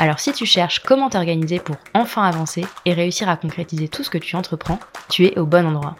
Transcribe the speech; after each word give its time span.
Alors 0.00 0.18
si 0.18 0.32
tu 0.32 0.46
cherches 0.46 0.78
comment 0.78 1.10
t'organiser 1.10 1.58
pour 1.58 1.76
enfin 1.92 2.22
avancer 2.22 2.64
et 2.86 2.94
réussir 2.94 3.28
à 3.28 3.36
concrétiser 3.36 3.86
tout 3.86 4.02
ce 4.02 4.08
que 4.08 4.16
tu 4.16 4.34
entreprends, 4.34 4.80
tu 5.10 5.26
es 5.26 5.38
au 5.38 5.44
bon 5.44 5.66
endroit. 5.66 5.94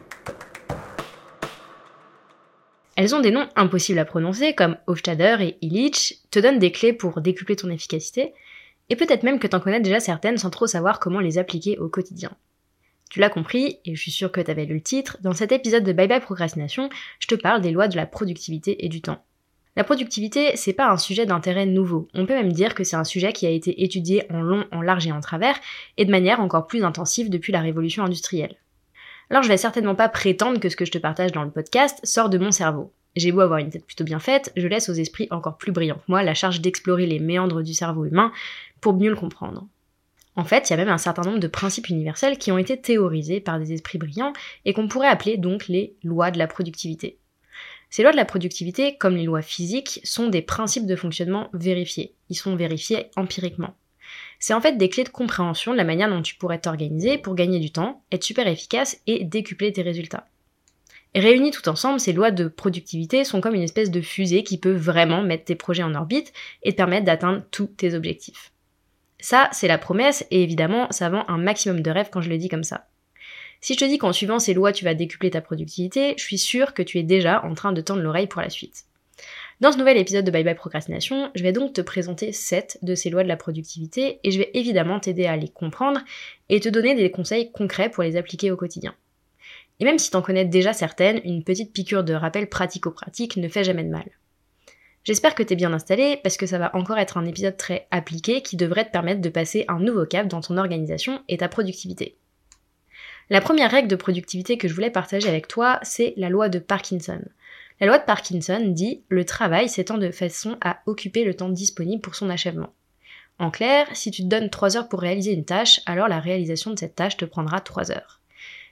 Elles 2.96 3.14
ont 3.14 3.20
des 3.20 3.30
noms 3.30 3.46
impossibles 3.56 3.98
à 3.98 4.06
prononcer 4.06 4.54
comme 4.54 4.78
Hofstadter 4.86 5.36
et 5.40 5.58
Illich, 5.60 6.22
te 6.30 6.38
donnent 6.38 6.58
des 6.58 6.72
clés 6.72 6.94
pour 6.94 7.20
décupler 7.20 7.56
ton 7.56 7.68
efficacité, 7.68 8.32
et 8.88 8.96
peut-être 8.96 9.22
même 9.22 9.38
que 9.38 9.46
t'en 9.46 9.60
connais 9.60 9.80
déjà 9.80 10.00
certaines 10.00 10.38
sans 10.38 10.48
trop 10.48 10.66
savoir 10.66 10.98
comment 10.98 11.20
les 11.20 11.36
appliquer 11.36 11.76
au 11.76 11.90
quotidien. 11.90 12.30
Tu 13.10 13.20
l'as 13.20 13.28
compris, 13.28 13.80
et 13.84 13.94
je 13.94 14.00
suis 14.00 14.10
sûre 14.10 14.32
que 14.32 14.40
tu 14.40 14.50
avais 14.50 14.64
lu 14.64 14.76
le 14.76 14.80
titre, 14.80 15.18
dans 15.20 15.34
cet 15.34 15.52
épisode 15.52 15.84
de 15.84 15.92
Bye 15.92 16.08
Bye 16.08 16.20
Procrastination, 16.20 16.88
je 17.18 17.26
te 17.26 17.34
parle 17.34 17.60
des 17.60 17.70
lois 17.70 17.88
de 17.88 17.96
la 17.96 18.06
productivité 18.06 18.82
et 18.82 18.88
du 18.88 19.02
temps. 19.02 19.22
La 19.80 19.84
productivité, 19.84 20.56
c'est 20.56 20.74
pas 20.74 20.90
un 20.90 20.98
sujet 20.98 21.24
d'intérêt 21.24 21.64
nouveau. 21.64 22.06
On 22.12 22.26
peut 22.26 22.34
même 22.34 22.52
dire 22.52 22.74
que 22.74 22.84
c'est 22.84 22.96
un 22.96 23.04
sujet 23.04 23.32
qui 23.32 23.46
a 23.46 23.50
été 23.50 23.82
étudié 23.82 24.30
en 24.30 24.42
long, 24.42 24.66
en 24.72 24.82
large 24.82 25.06
et 25.06 25.12
en 25.12 25.22
travers, 25.22 25.58
et 25.96 26.04
de 26.04 26.10
manière 26.10 26.40
encore 26.40 26.66
plus 26.66 26.84
intensive 26.84 27.30
depuis 27.30 27.50
la 27.50 27.62
révolution 27.62 28.04
industrielle. 28.04 28.56
Alors 29.30 29.42
je 29.42 29.48
vais 29.48 29.56
certainement 29.56 29.94
pas 29.94 30.10
prétendre 30.10 30.60
que 30.60 30.68
ce 30.68 30.76
que 30.76 30.84
je 30.84 30.92
te 30.92 30.98
partage 30.98 31.32
dans 31.32 31.44
le 31.44 31.50
podcast 31.50 31.98
sort 32.04 32.28
de 32.28 32.36
mon 32.36 32.50
cerveau. 32.50 32.92
J'ai 33.16 33.32
beau 33.32 33.40
avoir 33.40 33.58
une 33.58 33.70
tête 33.70 33.86
plutôt 33.86 34.04
bien 34.04 34.18
faite, 34.18 34.52
je 34.54 34.68
laisse 34.68 34.90
aux 34.90 34.92
esprits 34.92 35.28
encore 35.30 35.56
plus 35.56 35.72
brillants 35.72 35.94
que 35.94 36.08
moi 36.08 36.22
la 36.22 36.34
charge 36.34 36.60
d'explorer 36.60 37.06
les 37.06 37.18
méandres 37.18 37.62
du 37.62 37.72
cerveau 37.72 38.04
humain 38.04 38.32
pour 38.82 38.92
mieux 38.92 39.08
le 39.08 39.16
comprendre. 39.16 39.66
En 40.36 40.44
fait, 40.44 40.68
il 40.68 40.72
y 40.72 40.74
a 40.74 40.76
même 40.76 40.90
un 40.90 40.98
certain 40.98 41.22
nombre 41.22 41.40
de 41.40 41.48
principes 41.48 41.88
universels 41.88 42.36
qui 42.36 42.52
ont 42.52 42.58
été 42.58 42.78
théorisés 42.78 43.40
par 43.40 43.58
des 43.58 43.72
esprits 43.72 43.96
brillants 43.96 44.34
et 44.66 44.74
qu'on 44.74 44.88
pourrait 44.88 45.08
appeler 45.08 45.38
donc 45.38 45.68
les 45.68 45.94
lois 46.04 46.30
de 46.30 46.38
la 46.38 46.48
productivité. 46.48 47.16
Ces 47.90 48.02
lois 48.02 48.12
de 48.12 48.16
la 48.16 48.24
productivité, 48.24 48.96
comme 48.96 49.16
les 49.16 49.24
lois 49.24 49.42
physiques, 49.42 50.00
sont 50.04 50.28
des 50.28 50.42
principes 50.42 50.86
de 50.86 50.96
fonctionnement 50.96 51.50
vérifiés. 51.52 52.14
Ils 52.28 52.36
sont 52.36 52.54
vérifiés 52.54 53.10
empiriquement. 53.16 53.74
C'est 54.38 54.54
en 54.54 54.60
fait 54.60 54.78
des 54.78 54.88
clés 54.88 55.04
de 55.04 55.08
compréhension 55.08 55.72
de 55.72 55.76
la 55.76 55.84
manière 55.84 56.08
dont 56.08 56.22
tu 56.22 56.36
pourrais 56.36 56.60
t'organiser 56.60 57.18
pour 57.18 57.34
gagner 57.34 57.58
du 57.58 57.70
temps, 57.70 58.02
être 58.12 58.24
super 58.24 58.46
efficace 58.46 59.00
et 59.06 59.24
décupler 59.24 59.72
tes 59.72 59.82
résultats. 59.82 60.26
Réunies 61.14 61.50
tout 61.50 61.68
ensemble, 61.68 61.98
ces 61.98 62.12
lois 62.12 62.30
de 62.30 62.46
productivité 62.46 63.24
sont 63.24 63.40
comme 63.40 63.56
une 63.56 63.62
espèce 63.62 63.90
de 63.90 64.00
fusée 64.00 64.44
qui 64.44 64.58
peut 64.58 64.72
vraiment 64.72 65.22
mettre 65.22 65.44
tes 65.44 65.56
projets 65.56 65.82
en 65.82 65.94
orbite 65.96 66.32
et 66.62 66.72
te 66.72 66.76
permettre 66.76 67.04
d'atteindre 67.04 67.42
tous 67.50 67.66
tes 67.66 67.94
objectifs. 67.94 68.52
Ça, 69.18 69.48
c'est 69.52 69.68
la 69.68 69.76
promesse, 69.76 70.24
et 70.30 70.42
évidemment, 70.42 70.86
ça 70.90 71.08
vend 71.08 71.24
un 71.28 71.36
maximum 71.36 71.82
de 71.82 71.90
rêves 71.90 72.08
quand 72.10 72.22
je 72.22 72.30
le 72.30 72.38
dis 72.38 72.48
comme 72.48 72.64
ça. 72.64 72.86
Si 73.60 73.74
je 73.74 73.78
te 73.78 73.84
dis 73.84 73.98
qu'en 73.98 74.12
suivant 74.12 74.38
ces 74.38 74.54
lois, 74.54 74.72
tu 74.72 74.84
vas 74.84 74.94
décupler 74.94 75.30
ta 75.30 75.40
productivité, 75.40 76.14
je 76.16 76.22
suis 76.22 76.38
sûre 76.38 76.72
que 76.72 76.82
tu 76.82 76.98
es 76.98 77.02
déjà 77.02 77.44
en 77.44 77.54
train 77.54 77.72
de 77.72 77.80
tendre 77.80 78.02
l'oreille 78.02 78.26
pour 78.26 78.40
la 78.40 78.48
suite. 78.48 78.84
Dans 79.60 79.72
ce 79.72 79.76
nouvel 79.76 79.98
épisode 79.98 80.24
de 80.24 80.30
Bye 80.30 80.44
Bye 80.44 80.54
Procrastination, 80.54 81.30
je 81.34 81.42
vais 81.42 81.52
donc 81.52 81.74
te 81.74 81.82
présenter 81.82 82.32
7 82.32 82.78
de 82.80 82.94
ces 82.94 83.10
lois 83.10 83.22
de 83.22 83.28
la 83.28 83.36
productivité 83.36 84.18
et 84.24 84.30
je 84.30 84.38
vais 84.38 84.50
évidemment 84.54 84.98
t'aider 84.98 85.26
à 85.26 85.36
les 85.36 85.50
comprendre 85.50 86.00
et 86.48 86.60
te 86.60 86.70
donner 86.70 86.94
des 86.94 87.10
conseils 87.10 87.52
concrets 87.52 87.90
pour 87.90 88.02
les 88.02 88.16
appliquer 88.16 88.50
au 88.50 88.56
quotidien. 88.56 88.94
Et 89.78 89.84
même 89.84 89.98
si 89.98 90.10
t'en 90.10 90.22
connais 90.22 90.46
déjà 90.46 90.72
certaines, 90.72 91.20
une 91.24 91.44
petite 91.44 91.74
piqûre 91.74 92.04
de 92.04 92.14
rappel 92.14 92.48
pratico-pratique 92.48 93.36
ne 93.36 93.48
fait 93.48 93.64
jamais 93.64 93.84
de 93.84 93.90
mal. 93.90 94.08
J'espère 95.04 95.34
que 95.34 95.42
t'es 95.42 95.56
bien 95.56 95.72
installé 95.74 96.18
parce 96.22 96.38
que 96.38 96.46
ça 96.46 96.58
va 96.58 96.74
encore 96.74 96.98
être 96.98 97.18
un 97.18 97.26
épisode 97.26 97.56
très 97.58 97.86
appliqué 97.90 98.40
qui 98.42 98.56
devrait 98.56 98.86
te 98.86 98.90
permettre 98.90 99.20
de 99.20 99.28
passer 99.28 99.66
un 99.68 99.80
nouveau 99.80 100.06
cap 100.06 100.28
dans 100.28 100.40
ton 100.40 100.56
organisation 100.56 101.20
et 101.28 101.38
ta 101.38 101.48
productivité. 101.48 102.16
La 103.32 103.40
première 103.40 103.70
règle 103.70 103.86
de 103.86 103.94
productivité 103.94 104.58
que 104.58 104.66
je 104.66 104.74
voulais 104.74 104.90
partager 104.90 105.28
avec 105.28 105.46
toi, 105.46 105.78
c'est 105.82 106.14
la 106.16 106.28
loi 106.28 106.48
de 106.48 106.58
Parkinson. 106.58 107.20
La 107.80 107.86
loi 107.86 107.98
de 107.98 108.04
Parkinson 108.04 108.60
dit 108.66 109.04
le 109.08 109.24
travail 109.24 109.68
s'étend 109.68 109.98
de 109.98 110.10
façon 110.10 110.58
à 110.60 110.80
occuper 110.86 111.22
le 111.22 111.34
temps 111.34 111.48
disponible 111.48 112.02
pour 112.02 112.16
son 112.16 112.28
achèvement. 112.28 112.72
En 113.38 113.52
clair, 113.52 113.86
si 113.92 114.10
tu 114.10 114.22
te 114.22 114.26
donnes 114.26 114.50
3 114.50 114.76
heures 114.76 114.88
pour 114.88 115.00
réaliser 115.00 115.32
une 115.32 115.44
tâche, 115.44 115.80
alors 115.86 116.08
la 116.08 116.18
réalisation 116.18 116.72
de 116.72 116.78
cette 116.78 116.96
tâche 116.96 117.16
te 117.16 117.24
prendra 117.24 117.60
3 117.60 117.92
heures. 117.92 118.20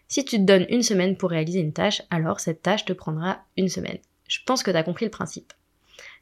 Si 0.09 0.25
tu 0.25 0.39
te 0.39 0.43
donnes 0.43 0.67
une 0.71 0.83
semaine 0.83 1.17
pour 1.17 1.31
réaliser 1.31 1.61
une 1.61 1.73
tâche, 1.73 2.03
alors 2.11 2.41
cette 2.41 2.61
tâche 2.61 2.85
te 2.85 2.93
prendra 2.93 3.45
une 3.57 3.69
semaine. 3.69 3.99
Je 4.27 4.41
pense 4.45 4.65
que 4.65 4.73
tu 4.73 4.77
as 4.77 4.83
compris 4.83 5.05
le 5.05 5.13
principe. 5.13 5.53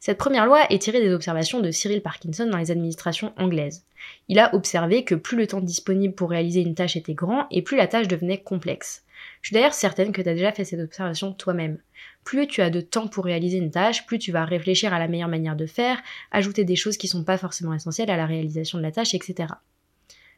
Cette 0.01 0.19
première 0.19 0.47
loi 0.47 0.65
est 0.71 0.81
tirée 0.81 1.01
des 1.01 1.13
observations 1.13 1.61
de 1.61 1.71
Cyril 1.71 2.03
Parkinson 2.03 2.47
dans 2.47 2.59
les 2.59 2.71
administrations 2.71 3.33
anglaises. 3.37 3.85
Il 4.29 4.39
a 4.39 4.55
observé 4.55 5.05
que 5.05 5.15
plus 5.15 5.37
le 5.37 5.47
temps 5.47 5.61
disponible 5.61 6.15
pour 6.15 6.31
réaliser 6.31 6.61
une 6.61 6.75
tâche 6.75 6.97
était 6.97 7.15
grand 7.15 7.47
et 7.51 7.63
plus 7.63 7.77
la 7.77 7.87
tâche 7.87 8.09
devenait 8.09 8.43
complexe. 8.43 9.05
Je 9.43 9.49
suis 9.49 9.55
d'ailleurs 9.55 9.75
certaine 9.75 10.13
que 10.13 10.23
tu 10.23 10.29
as 10.29 10.35
déjà 10.35 10.53
fait 10.53 10.65
cette 10.65 10.81
observation 10.81 11.33
toi-même. 11.33 11.79
Plus 12.25 12.47
tu 12.47 12.61
as 12.61 12.71
de 12.71 12.81
temps 12.81 13.09
pour 13.09 13.25
réaliser 13.25 13.59
une 13.59 13.71
tâche, 13.71 14.07
plus 14.07 14.19
tu 14.19 14.33
vas 14.33 14.45
réfléchir 14.45 14.93
à 14.93 14.99
la 14.99 15.09
meilleure 15.09 15.29
manière 15.29 15.57
de 15.57 15.67
faire, 15.67 16.03
ajouter 16.31 16.65
des 16.65 16.77
choses 16.77 16.97
qui 16.97 17.09
sont 17.09 17.25
pas 17.25 17.39
forcément 17.39 17.75
essentielles 17.75 18.11
à 18.11 18.17
la 18.17 18.27
réalisation 18.27 18.79
de 18.79 18.83
la 18.83 18.93
tâche, 18.93 19.15
etc. 19.15 19.55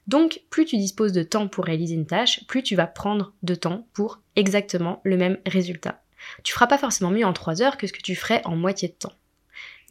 Donc, 0.07 0.41
plus 0.49 0.65
tu 0.65 0.79
disposes 0.79 1.13
de 1.13 1.23
temps 1.23 1.49
pour 1.49 1.67
réaliser 1.67 1.95
une 1.95 2.07
tâche, 2.07 2.47
plus 2.47 2.63
tu 2.63 2.77
vas 2.77 2.87
prendre 2.87 3.35
de 3.43 3.55
temps 3.55 3.87
pour 3.93 4.21
exactement 4.37 5.01
le 5.05 5.17
même 5.17 5.39
résultat. 5.47 6.03
Tu 6.43 6.53
feras 6.53 6.67
pas 6.67 6.79
forcément 6.79 7.11
mieux 7.11 7.27
en 7.27 7.33
3 7.33 7.63
heures 7.63 7.77
que 7.77 7.87
ce 7.87 7.93
que 7.93 8.03
tu 8.03 8.15
ferais 8.15 8.43
en 8.45 8.57
moitié 8.57 8.89
de 8.89 8.95
temps. 8.95 9.13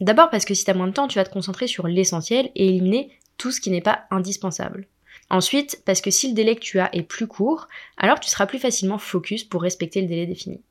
D'abord 0.00 0.30
parce 0.30 0.44
que 0.44 0.54
si 0.54 0.64
tu 0.64 0.70
as 0.70 0.74
moins 0.74 0.86
de 0.86 0.92
temps, 0.92 1.08
tu 1.08 1.18
vas 1.18 1.24
te 1.24 1.32
concentrer 1.32 1.66
sur 1.66 1.88
l'essentiel 1.88 2.50
et 2.54 2.68
éliminer 2.68 3.10
tout 3.36 3.50
ce 3.50 3.60
qui 3.60 3.70
n'est 3.70 3.80
pas 3.80 4.04
indispensable. 4.10 4.86
Ensuite, 5.30 5.82
parce 5.84 6.00
que 6.00 6.10
si 6.10 6.28
le 6.28 6.34
délai 6.34 6.54
que 6.54 6.60
tu 6.60 6.78
as 6.78 6.94
est 6.94 7.02
plus 7.02 7.26
court, 7.26 7.68
alors 7.96 8.20
tu 8.20 8.30
seras 8.30 8.46
plus 8.46 8.58
facilement 8.58 8.98
focus 8.98 9.44
pour 9.44 9.62
respecter 9.62 10.00
le 10.00 10.06
délai 10.06 10.26
défini. 10.26 10.62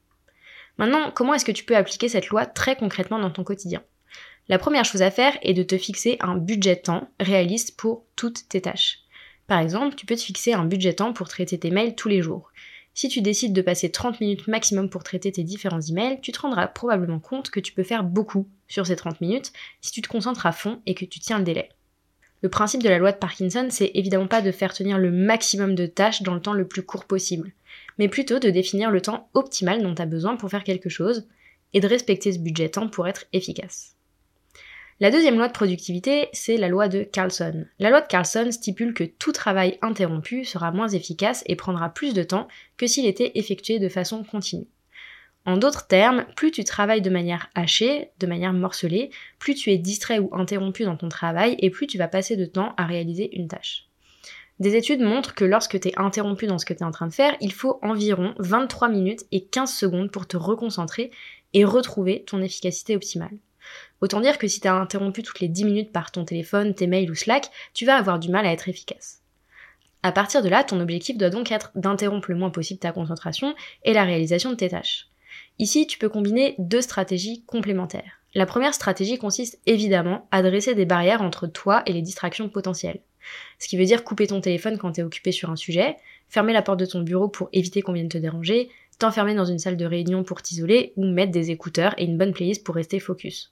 Maintenant, 0.77 1.11
comment 1.13 1.33
est-ce 1.33 1.45
que 1.45 1.51
tu 1.51 1.63
peux 1.63 1.75
appliquer 1.75 2.09
cette 2.09 2.27
loi 2.27 2.45
très 2.45 2.75
concrètement 2.75 3.19
dans 3.19 3.31
ton 3.31 3.43
quotidien? 3.43 3.83
La 4.49 4.57
première 4.57 4.85
chose 4.85 5.01
à 5.01 5.11
faire 5.11 5.37
est 5.41 5.53
de 5.53 5.63
te 5.63 5.77
fixer 5.77 6.17
un 6.21 6.35
budget 6.35 6.77
temps 6.77 7.09
réaliste 7.19 7.77
pour 7.77 8.05
toutes 8.15 8.47
tes 8.47 8.61
tâches. 8.61 8.99
Par 9.47 9.59
exemple, 9.59 9.95
tu 9.95 10.05
peux 10.05 10.15
te 10.15 10.21
fixer 10.21 10.53
un 10.53 10.65
budget 10.65 10.93
temps 10.93 11.13
pour 11.13 11.27
traiter 11.27 11.57
tes 11.57 11.71
mails 11.71 11.95
tous 11.95 12.09
les 12.09 12.21
jours. 12.21 12.51
Si 12.97 13.09
tu 13.09 13.21
décides 13.21 13.53
de 13.53 13.61
passer 13.61 13.91
30 13.91 14.21
minutes 14.21 14.47
maximum 14.47 14.89
pour 14.89 15.03
traiter 15.03 15.31
tes 15.31 15.43
différents 15.43 15.81
emails, 15.81 16.19
tu 16.19 16.31
te 16.31 16.39
rendras 16.39 16.65
probablement 16.65 17.19
compte 17.19 17.51
que 17.51 17.59
tu 17.59 17.71
peux 17.71 17.83
faire 17.83 18.03
beaucoup 18.03 18.47
sur 18.67 18.87
ces 18.87 18.95
30 18.95 19.21
minutes 19.21 19.53
si 19.81 19.91
tu 19.91 20.01
te 20.01 20.07
concentres 20.07 20.47
à 20.47 20.51
fond 20.51 20.81
et 20.87 20.95
que 20.95 21.05
tu 21.05 21.19
tiens 21.19 21.37
le 21.37 21.43
délai. 21.43 21.69
Le 22.41 22.49
principe 22.49 22.81
de 22.81 22.89
la 22.89 22.97
loi 22.97 23.11
de 23.11 23.17
Parkinson, 23.17 23.67
c'est 23.69 23.91
évidemment 23.93 24.25
pas 24.25 24.41
de 24.41 24.51
faire 24.51 24.73
tenir 24.73 24.97
le 24.97 25.11
maximum 25.11 25.75
de 25.75 25.85
tâches 25.85 26.23
dans 26.23 26.33
le 26.33 26.41
temps 26.41 26.53
le 26.53 26.67
plus 26.67 26.81
court 26.81 27.05
possible, 27.05 27.51
mais 27.99 28.07
plutôt 28.07 28.39
de 28.39 28.49
définir 28.49 28.89
le 28.89 29.01
temps 29.01 29.29
optimal 29.35 29.83
dont 29.83 29.93
tu 29.93 30.01
as 30.01 30.07
besoin 30.07 30.35
pour 30.35 30.49
faire 30.49 30.63
quelque 30.63 30.89
chose 30.89 31.27
et 31.75 31.81
de 31.81 31.87
respecter 31.87 32.31
ce 32.31 32.39
budget 32.39 32.69
temps 32.69 32.89
pour 32.89 33.07
être 33.07 33.25
efficace. 33.31 33.96
La 34.99 35.11
deuxième 35.11 35.35
loi 35.35 35.47
de 35.47 35.53
productivité, 35.53 36.27
c'est 36.33 36.57
la 36.57 36.69
loi 36.69 36.87
de 36.87 37.03
Carlson. 37.03 37.65
La 37.77 37.91
loi 37.91 38.01
de 38.01 38.07
Carlson 38.07 38.47
stipule 38.51 38.95
que 38.95 39.03
tout 39.03 39.31
travail 39.31 39.77
interrompu 39.83 40.43
sera 40.43 40.71
moins 40.71 40.87
efficace 40.87 41.43
et 41.45 41.55
prendra 41.55 41.89
plus 41.89 42.15
de 42.15 42.23
temps 42.23 42.47
que 42.77 42.87
s'il 42.87 43.05
était 43.05 43.33
effectué 43.35 43.77
de 43.77 43.89
façon 43.89 44.23
continue. 44.23 44.65
En 45.45 45.57
d'autres 45.57 45.85
termes, 45.85 46.25
plus 46.35 46.49
tu 46.49 46.63
travailles 46.63 47.03
de 47.03 47.11
manière 47.11 47.47
hachée, 47.53 48.09
de 48.19 48.25
manière 48.25 48.53
morcelée, 48.53 49.11
plus 49.37 49.53
tu 49.53 49.69
es 49.69 49.77
distrait 49.77 50.17
ou 50.17 50.33
interrompu 50.33 50.83
dans 50.83 50.97
ton 50.97 51.09
travail 51.09 51.55
et 51.59 51.69
plus 51.69 51.85
tu 51.85 51.99
vas 51.99 52.07
passer 52.07 52.35
de 52.35 52.45
temps 52.45 52.73
à 52.75 52.87
réaliser 52.87 53.37
une 53.37 53.47
tâche. 53.47 53.87
Des 54.59 54.75
études 54.75 55.01
montrent 55.01 55.35
que 55.35 55.45
lorsque 55.45 55.79
tu 55.79 55.89
es 55.89 55.99
interrompu 55.99 56.47
dans 56.47 56.57
ce 56.57 56.65
que 56.65 56.73
tu 56.73 56.79
es 56.79 56.85
en 56.85 56.91
train 56.91 57.05
de 57.05 57.13
faire, 57.13 57.37
il 57.39 57.53
faut 57.53 57.77
environ 57.83 58.33
23 58.39 58.89
minutes 58.89 59.25
et 59.31 59.45
15 59.45 59.71
secondes 59.71 60.09
pour 60.09 60.25
te 60.25 60.37
reconcentrer 60.37 61.11
et 61.53 61.65
retrouver 61.65 62.23
ton 62.25 62.41
efficacité 62.41 62.95
optimale. 62.95 63.37
Autant 64.01 64.21
dire 64.21 64.37
que 64.37 64.47
si 64.47 64.59
t'es 64.59 64.69
interrompu 64.69 65.23
toutes 65.23 65.39
les 65.39 65.47
10 65.47 65.65
minutes 65.65 65.91
par 65.91 66.11
ton 66.11 66.23
téléphone, 66.23 66.75
tes 66.75 66.87
mails 66.87 67.09
ou 67.09 67.15
Slack, 67.15 67.49
tu 67.73 67.85
vas 67.85 67.95
avoir 67.95 68.19
du 68.19 68.29
mal 68.29 68.45
à 68.45 68.51
être 68.51 68.69
efficace. 68.69 69.21
À 70.03 70.11
partir 70.11 70.43
de 70.43 70.49
là, 70.49 70.63
ton 70.63 70.79
objectif 70.79 71.17
doit 71.17 71.31
donc 71.31 71.51
être 71.51 71.71
d'interrompre 71.75 72.29
le 72.29 72.37
moins 72.37 72.51
possible 72.51 72.79
ta 72.79 72.91
concentration 72.91 73.55
et 73.83 73.93
la 73.93 74.03
réalisation 74.03 74.51
de 74.51 74.55
tes 74.55 74.69
tâches. 74.69 75.07
Ici, 75.59 75.87
tu 75.87 75.97
peux 75.97 76.09
combiner 76.09 76.55
deux 76.59 76.81
stratégies 76.81 77.43
complémentaires. 77.45 78.21
La 78.35 78.45
première 78.45 78.75
stratégie 78.75 79.17
consiste 79.17 79.59
évidemment 79.65 80.27
à 80.29 80.43
dresser 80.43 80.75
des 80.75 80.85
barrières 80.85 81.23
entre 81.23 81.47
toi 81.47 81.81
et 81.87 81.93
les 81.93 82.03
distractions 82.03 82.49
potentielles. 82.49 83.01
Ce 83.57 83.67
qui 83.67 83.77
veut 83.77 83.85
dire 83.85 84.03
couper 84.03 84.27
ton 84.27 84.39
téléphone 84.39 84.77
quand 84.77 84.91
t'es 84.93 85.03
occupé 85.03 85.31
sur 85.31 85.49
un 85.49 85.55
sujet, 85.55 85.97
fermer 86.29 86.53
la 86.53 86.61
porte 86.61 86.79
de 86.79 86.85
ton 86.85 87.01
bureau 87.01 87.27
pour 87.27 87.49
éviter 87.51 87.81
qu'on 87.81 87.93
vienne 87.93 88.09
te 88.09 88.17
déranger, 88.17 88.69
t'enfermer 88.99 89.33
dans 89.33 89.45
une 89.45 89.59
salle 89.59 89.77
de 89.77 89.85
réunion 89.85 90.23
pour 90.23 90.41
t'isoler 90.41 90.93
ou 90.95 91.05
mettre 91.05 91.31
des 91.31 91.51
écouteurs 91.51 91.95
et 91.97 92.05
une 92.05 92.17
bonne 92.17 92.33
playlist 92.33 92.63
pour 92.63 92.75
rester 92.75 92.99
focus. 92.99 93.51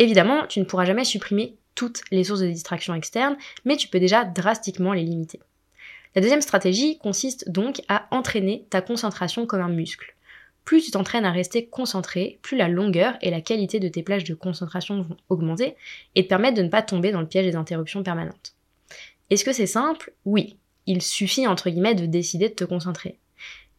Évidemment, 0.00 0.46
tu 0.46 0.60
ne 0.60 0.64
pourras 0.64 0.86
jamais 0.86 1.04
supprimer 1.04 1.56
toutes 1.74 2.00
les 2.10 2.24
sources 2.24 2.40
de 2.40 2.46
distraction 2.46 2.94
externes, 2.94 3.36
mais 3.66 3.76
tu 3.76 3.86
peux 3.86 4.00
déjà 4.00 4.24
drastiquement 4.24 4.94
les 4.94 5.02
limiter. 5.02 5.40
La 6.14 6.22
deuxième 6.22 6.40
stratégie 6.40 6.96
consiste 6.96 7.50
donc 7.50 7.82
à 7.86 8.08
entraîner 8.10 8.64
ta 8.70 8.80
concentration 8.80 9.44
comme 9.44 9.60
un 9.60 9.68
muscle. 9.68 10.16
Plus 10.64 10.82
tu 10.82 10.90
t'entraînes 10.90 11.26
à 11.26 11.30
rester 11.30 11.66
concentré, 11.66 12.38
plus 12.40 12.56
la 12.56 12.68
longueur 12.68 13.18
et 13.20 13.30
la 13.30 13.42
qualité 13.42 13.78
de 13.78 13.88
tes 13.88 14.02
plages 14.02 14.24
de 14.24 14.32
concentration 14.32 15.02
vont 15.02 15.18
augmenter 15.28 15.76
et 16.14 16.22
te 16.22 16.28
permettre 16.30 16.56
de 16.56 16.62
ne 16.62 16.70
pas 16.70 16.80
tomber 16.80 17.12
dans 17.12 17.20
le 17.20 17.28
piège 17.28 17.44
des 17.44 17.56
interruptions 17.56 18.02
permanentes. 18.02 18.54
Est-ce 19.28 19.44
que 19.44 19.52
c'est 19.52 19.66
simple? 19.66 20.14
Oui. 20.24 20.56
Il 20.86 21.02
suffit 21.02 21.46
entre 21.46 21.68
guillemets 21.68 21.94
de 21.94 22.06
décider 22.06 22.48
de 22.48 22.54
te 22.54 22.64
concentrer. 22.64 23.18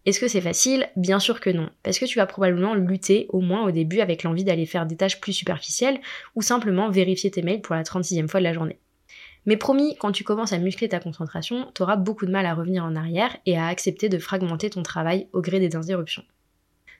Est-ce 0.06 0.19
que 0.19 0.27
c'est 0.27 0.42
facile? 0.42 0.89
Bien 0.95 1.19
sûr 1.19 1.39
que 1.39 1.51
non, 1.51 1.69
parce 1.83 2.00
que 2.00 2.06
tu 2.06 2.18
vas 2.18 2.25
probablement 2.25 2.74
lutter 2.74 3.27
au 3.30 3.39
moins 3.39 3.63
au 3.63 3.69
début 3.69 4.00
avec 4.00 4.24
l'envie 4.24 4.44
d'aller 4.44 4.65
faire 4.65 4.88
des 4.88 4.95
tâches 4.98 5.21
plus 5.21 5.33
superficielles 5.33 6.00
ou 6.36 6.42
simplement 6.42 6.89
vérifier 6.89 7.30
tes 7.30 7.44
mails 7.44 7.62
pour 7.62 7.75
la 7.75 7.83
36e 7.83 8.27
fois 8.27 8.39
de 8.39 8.45
la 8.45 8.53
journée. 8.53 8.80
Mais 9.45 9.57
promis, 9.57 9.95
quand 9.98 10.12
tu 10.12 10.24
commences 10.24 10.53
à 10.53 10.57
muscler 10.57 10.89
ta 10.89 11.00
concentration, 11.00 11.69
t'auras 11.74 11.98
beaucoup 11.98 12.25
de 12.25 12.31
mal 12.31 12.48
à 12.48 12.56
revenir 12.56 12.83
en 12.83 12.95
arrière 12.95 13.38
et 13.45 13.57
à 13.57 13.68
accepter 13.68 14.09
de 14.09 14.18
fragmenter 14.18 14.71
ton 14.71 14.81
travail 14.81 15.27
au 15.33 15.42
gré 15.42 15.59
des 15.59 15.75
interruptions. 15.75 16.24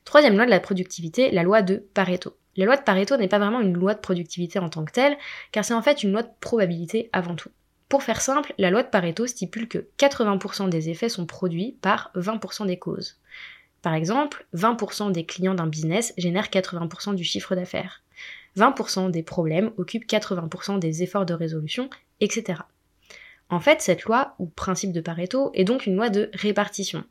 Troisième 0.06 0.36
loi 0.36 0.46
de 0.46 0.52
la 0.52 0.60
productivité, 0.60 1.32
la 1.32 1.44
loi 1.44 1.64
de 1.64 1.84
Pareto. 1.94 2.36
La 2.56 2.66
loi 2.66 2.78
de 2.78 2.84
Pareto 2.84 3.18
n'est 3.18 3.28
pas 3.28 3.40
vraiment 3.40 3.62
une 3.62 3.74
loi 3.74 3.94
de 3.94 4.00
productivité 4.00 4.60
en 4.60 4.70
tant 4.70 4.86
que 4.86 4.92
telle, 4.92 5.18
car 5.52 5.66
c'est 5.66 5.74
en 5.74 5.82
fait 5.82 6.04
une 6.04 6.12
loi 6.12 6.24
de 6.24 6.30
probabilité 6.40 7.10
avant 7.14 7.36
tout. 7.36 7.50
Pour 7.92 8.04
faire 8.04 8.22
simple, 8.22 8.54
la 8.58 8.70
loi 8.70 8.84
de 8.84 8.88
Pareto 8.88 9.28
stipule 9.28 9.68
que 9.68 9.90
80% 9.98 10.70
des 10.70 10.90
effets 10.90 11.10
sont 11.10 11.26
produits 11.26 11.78
par 11.82 12.10
20% 12.16 12.66
des 12.66 12.80
causes. 12.80 13.20
Par 13.82 13.96
exemple, 13.96 14.48
20% 14.56 15.12
des 15.12 15.26
clients 15.26 15.56
d'un 15.56 15.68
business 15.68 16.14
génèrent 16.18 16.48
80% 16.48 17.16
du 17.16 17.26
chiffre 17.26 17.54
d'affaires. 17.54 18.02
20% 18.56 19.12
des 19.12 19.24
problèmes 19.24 19.72
occupent 19.76 20.10
80% 20.10 20.80
des 20.80 21.04
efforts 21.04 21.26
de 21.26 21.34
résolution, 21.34 21.90
etc. 22.22 22.62
En 23.50 23.60
fait, 23.60 23.82
cette 23.82 24.04
loi, 24.06 24.36
ou 24.40 24.46
principe 24.46 24.94
de 24.94 25.02
Pareto, 25.02 25.52
est 25.54 25.66
donc 25.66 25.86
une 25.86 25.98
loi 25.98 26.10
de 26.10 26.32
répartition. 26.34 27.04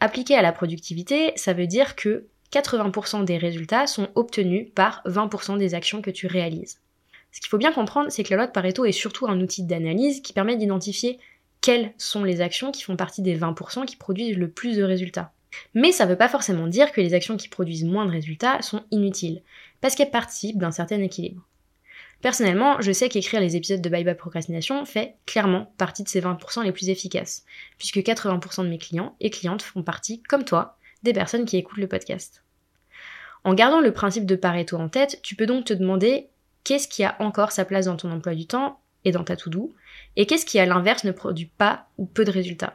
Appliquée 0.00 0.36
à 0.36 0.42
la 0.42 0.52
productivité, 0.52 1.32
ça 1.36 1.52
veut 1.52 1.66
dire 1.66 1.96
que 1.96 2.28
80% 2.50 3.26
des 3.26 3.36
résultats 3.36 3.86
sont 3.86 4.08
obtenus 4.14 4.68
par 4.74 5.02
20% 5.04 5.58
des 5.58 5.74
actions 5.74 6.00
que 6.00 6.10
tu 6.10 6.26
réalises. 6.26 6.80
Ce 7.32 7.40
qu'il 7.40 7.48
faut 7.48 7.58
bien 7.58 7.72
comprendre, 7.72 8.10
c'est 8.10 8.24
que 8.24 8.30
la 8.30 8.36
loi 8.36 8.46
de 8.46 8.52
Pareto 8.52 8.84
est 8.84 8.92
surtout 8.92 9.26
un 9.26 9.40
outil 9.40 9.62
d'analyse 9.62 10.22
qui 10.22 10.32
permet 10.32 10.56
d'identifier 10.56 11.18
quelles 11.60 11.92
sont 11.98 12.24
les 12.24 12.40
actions 12.40 12.72
qui 12.72 12.82
font 12.82 12.96
partie 12.96 13.22
des 13.22 13.38
20% 13.38 13.84
qui 13.84 13.96
produisent 13.96 14.36
le 14.36 14.50
plus 14.50 14.76
de 14.76 14.82
résultats. 14.82 15.32
Mais 15.74 15.92
ça 15.92 16.04
ne 16.04 16.10
veut 16.10 16.16
pas 16.16 16.28
forcément 16.28 16.66
dire 16.66 16.92
que 16.92 17.00
les 17.00 17.14
actions 17.14 17.36
qui 17.36 17.48
produisent 17.48 17.84
moins 17.84 18.06
de 18.06 18.10
résultats 18.10 18.62
sont 18.62 18.84
inutiles, 18.90 19.42
parce 19.80 19.94
qu'elles 19.94 20.10
participent 20.10 20.58
d'un 20.58 20.70
certain 20.70 21.00
équilibre. 21.00 21.46
Personnellement, 22.20 22.80
je 22.80 22.90
sais 22.90 23.08
qu'écrire 23.08 23.40
les 23.40 23.54
épisodes 23.54 23.80
de 23.80 23.88
Bye 23.88 24.04
Bye 24.04 24.16
Procrastination 24.16 24.84
fait 24.84 25.14
clairement 25.24 25.72
partie 25.78 26.02
de 26.02 26.08
ces 26.08 26.20
20% 26.20 26.64
les 26.64 26.72
plus 26.72 26.88
efficaces, 26.88 27.44
puisque 27.78 27.98
80% 27.98 28.64
de 28.64 28.68
mes 28.68 28.78
clients 28.78 29.14
et 29.20 29.30
clientes 29.30 29.62
font 29.62 29.82
partie, 29.82 30.22
comme 30.22 30.44
toi, 30.44 30.78
des 31.04 31.12
personnes 31.12 31.44
qui 31.44 31.56
écoutent 31.56 31.78
le 31.78 31.86
podcast. 31.86 32.42
En 33.44 33.54
gardant 33.54 33.80
le 33.80 33.92
principe 33.92 34.26
de 34.26 34.34
Pareto 34.34 34.76
en 34.76 34.88
tête, 34.88 35.20
tu 35.22 35.36
peux 35.36 35.46
donc 35.46 35.64
te 35.64 35.72
demander 35.72 36.28
qu'est-ce 36.64 36.88
qui 36.88 37.04
a 37.04 37.16
encore 37.20 37.52
sa 37.52 37.64
place 37.64 37.86
dans 37.86 37.96
ton 37.96 38.10
emploi 38.10 38.34
du 38.34 38.46
temps 38.46 38.80
et 39.04 39.12
dans 39.12 39.24
ta 39.24 39.36
to-do, 39.36 39.74
et 40.16 40.26
qu'est-ce 40.26 40.46
qui 40.46 40.58
à 40.58 40.66
l'inverse 40.66 41.04
ne 41.04 41.12
produit 41.12 41.50
pas 41.58 41.88
ou 41.98 42.06
peu 42.06 42.24
de 42.24 42.30
résultats. 42.30 42.74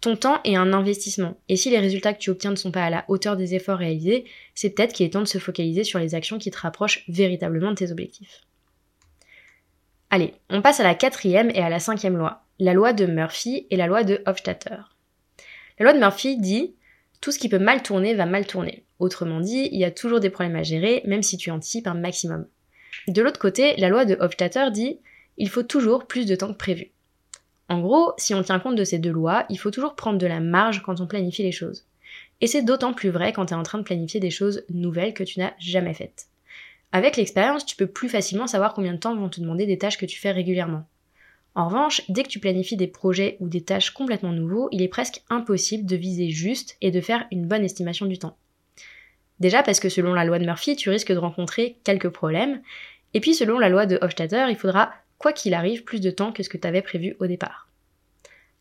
Ton 0.00 0.16
temps 0.16 0.40
est 0.44 0.56
un 0.56 0.72
investissement, 0.72 1.36
et 1.48 1.56
si 1.56 1.70
les 1.70 1.78
résultats 1.78 2.12
que 2.12 2.18
tu 2.18 2.30
obtiens 2.30 2.50
ne 2.50 2.56
sont 2.56 2.70
pas 2.70 2.84
à 2.84 2.90
la 2.90 3.04
hauteur 3.08 3.36
des 3.36 3.54
efforts 3.54 3.78
réalisés, 3.78 4.24
c'est 4.54 4.70
peut-être 4.70 4.92
qu'il 4.92 5.06
est 5.06 5.10
temps 5.10 5.20
de 5.20 5.26
se 5.26 5.38
focaliser 5.38 5.84
sur 5.84 5.98
les 5.98 6.14
actions 6.14 6.38
qui 6.38 6.50
te 6.50 6.58
rapprochent 6.58 7.04
véritablement 7.08 7.70
de 7.70 7.76
tes 7.76 7.90
objectifs. 7.90 8.42
Allez, 10.10 10.34
on 10.50 10.62
passe 10.62 10.80
à 10.80 10.84
la 10.84 10.94
quatrième 10.94 11.50
et 11.50 11.60
à 11.60 11.68
la 11.68 11.80
cinquième 11.80 12.16
loi, 12.16 12.44
la 12.58 12.74
loi 12.74 12.92
de 12.92 13.06
Murphy 13.06 13.66
et 13.70 13.76
la 13.76 13.86
loi 13.86 14.04
de 14.04 14.22
Hofstadter. 14.26 14.76
La 15.78 15.84
loi 15.84 15.92
de 15.92 15.98
Murphy 15.98 16.38
dit 16.38 16.74
tout 17.20 17.32
ce 17.32 17.38
qui 17.38 17.48
peut 17.48 17.58
mal 17.58 17.82
tourner 17.82 18.14
va 18.14 18.26
mal 18.26 18.46
tourner. 18.46 18.85
Autrement 18.98 19.40
dit, 19.40 19.68
il 19.72 19.78
y 19.78 19.84
a 19.84 19.90
toujours 19.90 20.20
des 20.20 20.30
problèmes 20.30 20.56
à 20.56 20.62
gérer, 20.62 21.02
même 21.04 21.22
si 21.22 21.36
tu 21.36 21.50
anticipes 21.50 21.86
un 21.86 21.94
maximum. 21.94 22.46
De 23.08 23.22
l'autre 23.22 23.38
côté, 23.38 23.74
la 23.76 23.88
loi 23.88 24.04
de 24.04 24.16
Hofstadter 24.18 24.70
dit 24.72 24.98
il 25.38 25.48
faut 25.48 25.62
toujours 25.62 26.06
plus 26.06 26.26
de 26.26 26.34
temps 26.34 26.52
que 26.52 26.58
prévu. 26.58 26.90
En 27.68 27.80
gros, 27.80 28.12
si 28.16 28.32
on 28.34 28.42
tient 28.42 28.58
compte 28.58 28.76
de 28.76 28.84
ces 28.84 28.98
deux 28.98 29.10
lois, 29.10 29.44
il 29.50 29.58
faut 29.58 29.70
toujours 29.70 29.96
prendre 29.96 30.18
de 30.18 30.26
la 30.26 30.40
marge 30.40 30.82
quand 30.82 31.00
on 31.00 31.06
planifie 31.06 31.42
les 31.42 31.52
choses. 31.52 31.84
Et 32.40 32.46
c'est 32.46 32.62
d'autant 32.62 32.92
plus 32.92 33.10
vrai 33.10 33.32
quand 33.32 33.46
tu 33.46 33.54
es 33.54 33.56
en 33.56 33.62
train 33.62 33.78
de 33.78 33.82
planifier 33.82 34.20
des 34.20 34.30
choses 34.30 34.64
nouvelles 34.70 35.14
que 35.14 35.24
tu 35.24 35.40
n'as 35.40 35.52
jamais 35.58 35.94
faites. 35.94 36.28
Avec 36.92 37.16
l'expérience, 37.16 37.66
tu 37.66 37.76
peux 37.76 37.86
plus 37.86 38.08
facilement 38.08 38.46
savoir 38.46 38.72
combien 38.72 38.94
de 38.94 38.98
temps 38.98 39.16
vont 39.16 39.28
te 39.28 39.40
demander 39.40 39.66
des 39.66 39.78
tâches 39.78 39.98
que 39.98 40.06
tu 40.06 40.18
fais 40.18 40.30
régulièrement. 40.30 40.86
En 41.54 41.68
revanche, 41.68 42.02
dès 42.08 42.22
que 42.22 42.28
tu 42.28 42.38
planifies 42.38 42.76
des 42.76 42.86
projets 42.86 43.36
ou 43.40 43.48
des 43.48 43.62
tâches 43.62 43.90
complètement 43.90 44.32
nouveaux, 44.32 44.68
il 44.72 44.82
est 44.82 44.88
presque 44.88 45.22
impossible 45.28 45.86
de 45.86 45.96
viser 45.96 46.30
juste 46.30 46.76
et 46.80 46.90
de 46.90 47.00
faire 47.00 47.26
une 47.32 47.46
bonne 47.46 47.64
estimation 47.64 48.06
du 48.06 48.18
temps. 48.18 48.36
Déjà 49.40 49.62
parce 49.62 49.80
que 49.80 49.88
selon 49.88 50.14
la 50.14 50.24
loi 50.24 50.38
de 50.38 50.44
Murphy, 50.44 50.76
tu 50.76 50.90
risques 50.90 51.12
de 51.12 51.18
rencontrer 51.18 51.78
quelques 51.84 52.08
problèmes. 52.08 52.62
Et 53.14 53.20
puis 53.20 53.34
selon 53.34 53.58
la 53.58 53.68
loi 53.68 53.86
de 53.86 53.98
Hofstadter, 54.00 54.46
il 54.48 54.56
faudra, 54.56 54.92
quoi 55.18 55.32
qu'il 55.32 55.54
arrive, 55.54 55.84
plus 55.84 56.00
de 56.00 56.10
temps 56.10 56.32
que 56.32 56.42
ce 56.42 56.48
que 56.48 56.58
tu 56.58 56.66
avais 56.66 56.82
prévu 56.82 57.16
au 57.20 57.26
départ. 57.26 57.68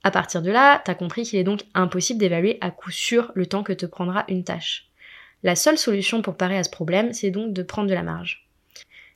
À 0.03 0.11
partir 0.11 0.41
de 0.41 0.51
là, 0.51 0.81
t'as 0.85 0.93
compris 0.95 1.23
qu'il 1.23 1.39
est 1.39 1.43
donc 1.43 1.63
impossible 1.73 2.19
d'évaluer 2.19 2.57
à 2.61 2.71
coup 2.71 2.91
sûr 2.91 3.31
le 3.33 3.47
temps 3.47 3.63
que 3.63 3.73
te 3.73 3.85
prendra 3.85 4.25
une 4.27 4.43
tâche. 4.43 4.89
La 5.43 5.55
seule 5.55 5.77
solution 5.77 6.21
pour 6.21 6.37
parer 6.37 6.57
à 6.57 6.63
ce 6.63 6.69
problème, 6.69 7.13
c'est 7.13 7.31
donc 7.31 7.53
de 7.53 7.63
prendre 7.63 7.89
de 7.89 7.93
la 7.93 8.03
marge. 8.03 8.47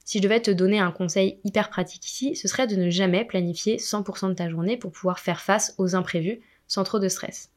Si 0.04 0.18
je 0.18 0.24
devais 0.24 0.42
te 0.42 0.50
donner 0.50 0.80
un 0.80 0.92
conseil 0.92 1.40
hyper 1.44 1.70
pratique 1.70 2.06
ici, 2.08 2.36
ce 2.36 2.48
serait 2.48 2.66
de 2.66 2.76
ne 2.76 2.90
jamais 2.90 3.26
planifier 3.26 3.78
100% 3.78 4.30
de 4.30 4.34
ta 4.34 4.50
journée 4.50 4.78
pour 4.78 4.92
pouvoir 4.92 5.20
faire 5.20 5.42
face 5.42 5.76
aux 5.78 5.96
imprévus 5.96 6.42
sans 6.68 6.84
trop 6.84 6.98
de 6.98 7.08
stress. 7.08 7.52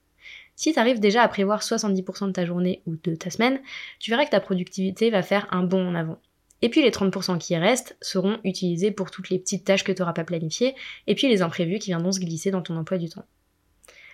Si 0.54 0.72
tu 0.72 0.78
arrives 0.78 1.00
déjà 1.00 1.22
à 1.22 1.28
prévoir 1.28 1.62
70% 1.62 2.28
de 2.28 2.32
ta 2.32 2.44
journée 2.44 2.82
ou 2.86 2.96
de 2.96 3.14
ta 3.14 3.30
semaine, 3.30 3.60
tu 3.98 4.10
verras 4.10 4.24
que 4.24 4.30
ta 4.30 4.40
productivité 4.40 5.10
va 5.10 5.22
faire 5.22 5.48
un 5.50 5.62
bond 5.62 5.88
en 5.88 5.94
avant. 5.94 6.18
Et 6.60 6.68
puis 6.68 6.82
les 6.82 6.90
30% 6.90 7.38
qui 7.38 7.56
restent 7.56 7.96
seront 8.00 8.38
utilisés 8.44 8.92
pour 8.92 9.10
toutes 9.10 9.30
les 9.30 9.38
petites 9.38 9.64
tâches 9.64 9.82
que 9.82 9.92
tu 9.92 10.00
n'auras 10.00 10.12
pas 10.12 10.24
planifiées, 10.24 10.74
et 11.06 11.14
puis 11.14 11.28
les 11.28 11.42
imprévus 11.42 11.80
qui 11.80 11.90
viendront 11.90 12.12
se 12.12 12.20
glisser 12.20 12.50
dans 12.50 12.62
ton 12.62 12.76
emploi 12.76 12.98
du 12.98 13.08
temps. 13.08 13.26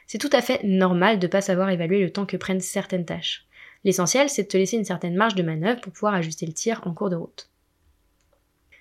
C'est 0.07 0.19
tout 0.19 0.31
à 0.33 0.41
fait 0.41 0.65
normal 0.65 1.19
de 1.19 1.27
ne 1.27 1.31
pas 1.31 1.43
savoir 1.43 1.69
évaluer 1.69 2.01
le 2.01 2.11
temps 2.11 2.25
que 2.25 2.39
prennent 2.39 2.61
certaines 2.61 3.05
tâches. 3.05 3.47
L'essentiel, 3.85 4.31
c'est 4.31 4.45
de 4.45 4.49
te 4.49 4.57
laisser 4.57 4.79
une 4.79 4.85
certaine 4.85 5.15
marge 5.15 5.35
de 5.35 5.43
manœuvre 5.43 5.83
pour 5.83 5.93
pouvoir 5.93 6.15
ajuster 6.15 6.47
le 6.47 6.55
tir 6.55 6.81
en 6.87 6.95
cours 6.95 7.11
de 7.11 7.17
route. 7.17 7.51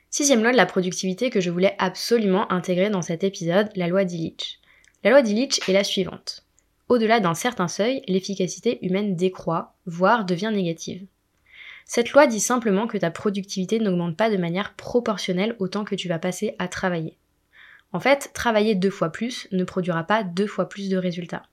Sixième 0.10 0.42
loi 0.42 0.54
de 0.54 0.58
la 0.58 0.66
productivité 0.66 1.30
que 1.30 1.42
je 1.42 1.52
voulais 1.52 1.76
absolument 1.80 2.50
intégrer 2.52 2.90
dans 2.90 3.02
cet 3.02 3.26
épisode, 3.26 3.70
la 3.76 3.90
loi 3.90 4.06
d'Illich. 4.06 4.62
La 5.04 5.12
loi 5.12 5.22
d'Illich 5.22 5.60
est 5.68 5.74
la 5.74 5.84
suivante. 5.84 6.47
Au-delà 6.90 7.20
d'un 7.20 7.34
certain 7.34 7.68
seuil, 7.68 8.02
l'efficacité 8.08 8.86
humaine 8.86 9.16
décroît, 9.16 9.76
voire 9.86 10.26
devient 10.26 10.52
négative. 10.54 11.06
Cette 11.86 12.12
loi 12.12 12.28
dit 12.28 12.40
simplement 12.40 12.88
que 12.88 12.98
ta 12.98 13.12
productivité 13.12 13.80
n'augmente 13.80 14.18
pas 14.18 14.30
de 14.30 14.38
manière 14.38 14.74
proportionnelle 14.74 15.56
au 15.60 15.68
temps 15.68 15.86
que 15.86 15.96
tu 15.96 16.08
vas 16.08 16.20
passer 16.20 16.56
à 16.60 16.68
travailler. 16.68 17.18
En 17.94 18.00
fait, 18.00 18.32
travailler 18.34 18.76
deux 18.76 18.90
fois 18.90 19.10
plus 19.10 19.48
ne 19.52 19.64
produira 19.64 20.04
pas 20.04 20.24
deux 20.24 20.48
fois 20.48 20.68
plus 20.68 20.90
de 20.90 20.98
résultats. 20.98 21.44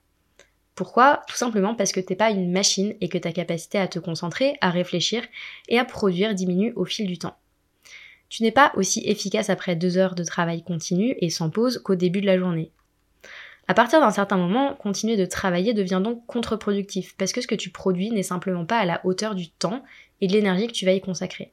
Pourquoi? 0.74 1.22
Tout 1.28 1.36
simplement 1.36 1.76
parce 1.76 1.92
que 1.92 2.00
t'es 2.00 2.16
pas 2.16 2.30
une 2.30 2.50
machine 2.50 2.94
et 3.00 3.08
que 3.08 3.18
ta 3.18 3.32
capacité 3.32 3.78
à 3.78 3.86
te 3.86 4.00
concentrer, 4.00 4.54
à 4.60 4.70
réfléchir 4.70 5.22
et 5.68 5.78
à 5.78 5.84
produire 5.84 6.34
diminue 6.34 6.72
au 6.74 6.84
fil 6.84 7.06
du 7.06 7.18
temps. 7.18 7.36
Tu 8.28 8.42
n'es 8.42 8.50
pas 8.50 8.72
aussi 8.74 9.00
efficace 9.04 9.50
après 9.50 9.76
deux 9.76 9.98
heures 9.98 10.16
de 10.16 10.24
travail 10.24 10.64
continu 10.64 11.14
et 11.20 11.30
sans 11.30 11.50
pause 11.50 11.80
qu'au 11.84 11.94
début 11.94 12.20
de 12.20 12.26
la 12.26 12.38
journée. 12.38 12.72
À 13.66 13.74
partir 13.74 14.00
d'un 14.00 14.10
certain 14.10 14.36
moment, 14.36 14.74
continuer 14.74 15.16
de 15.16 15.24
travailler 15.24 15.72
devient 15.72 16.00
donc 16.04 16.26
contre-productif, 16.26 17.16
parce 17.16 17.32
que 17.32 17.40
ce 17.40 17.46
que 17.46 17.54
tu 17.54 17.70
produis 17.70 18.10
n'est 18.10 18.22
simplement 18.22 18.66
pas 18.66 18.78
à 18.78 18.84
la 18.84 19.00
hauteur 19.04 19.34
du 19.34 19.50
temps 19.50 19.82
et 20.20 20.26
de 20.26 20.32
l'énergie 20.32 20.66
que 20.66 20.72
tu 20.72 20.84
vas 20.84 20.92
y 20.92 21.00
consacrer. 21.00 21.52